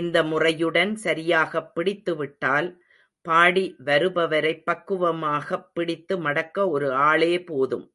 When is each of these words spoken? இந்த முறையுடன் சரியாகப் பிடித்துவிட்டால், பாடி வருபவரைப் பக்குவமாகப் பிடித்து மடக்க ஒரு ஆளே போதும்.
இந்த 0.00 0.22
முறையுடன் 0.22 0.96
சரியாகப் 0.96 1.72
பிடித்துவிட்டால், 1.74 2.68
பாடி 3.24 3.76
வருபவரைப் 3.84 4.62
பக்குவமாகப் 4.66 5.68
பிடித்து 5.74 6.18
மடக்க 6.18 6.68
ஒரு 6.68 6.92
ஆளே 7.02 7.42
போதும். 7.42 7.86